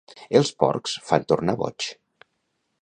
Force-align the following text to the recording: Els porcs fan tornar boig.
Els 0.39 0.49
porcs 0.63 0.95
fan 1.11 1.27
tornar 1.33 1.57
boig. 1.61 1.91